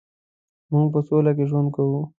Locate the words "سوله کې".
1.07-1.45